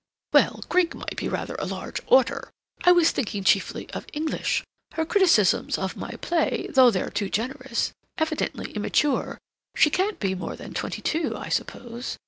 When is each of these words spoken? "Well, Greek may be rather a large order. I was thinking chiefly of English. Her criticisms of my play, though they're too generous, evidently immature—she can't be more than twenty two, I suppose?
"Well, 0.33 0.63
Greek 0.67 0.95
may 0.95 1.03
be 1.15 1.27
rather 1.27 1.53
a 1.59 1.67
large 1.67 2.01
order. 2.07 2.49
I 2.83 2.91
was 2.91 3.11
thinking 3.11 3.43
chiefly 3.43 3.87
of 3.91 4.07
English. 4.13 4.63
Her 4.95 5.05
criticisms 5.05 5.77
of 5.77 5.95
my 5.95 6.09
play, 6.21 6.65
though 6.73 6.89
they're 6.89 7.11
too 7.11 7.29
generous, 7.29 7.91
evidently 8.17 8.71
immature—she 8.71 9.89
can't 9.91 10.19
be 10.19 10.33
more 10.33 10.55
than 10.55 10.73
twenty 10.73 11.03
two, 11.03 11.37
I 11.37 11.49
suppose? 11.49 12.17